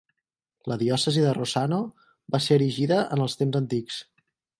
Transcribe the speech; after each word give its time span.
La 0.71 0.77
diòcesi 0.81 1.25
de 1.25 1.33
Rossano 1.37 1.77
va 2.37 2.39
ser 2.45 2.57
erigida 2.61 2.97
en 3.17 3.23
els 3.27 3.37
temps 3.43 3.59
antics. 3.61 4.01